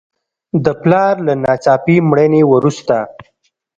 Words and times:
د 0.65 0.67
پلار 0.81 1.15
له 1.27 1.33
ناڅاپي 1.43 1.97
مړینې 2.09 2.41
وروسته. 2.51 2.95